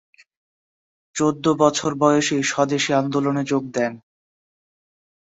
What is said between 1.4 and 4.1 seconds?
বছর বয়সেই স্বদেশী আন্দোলনে যোগ দেন।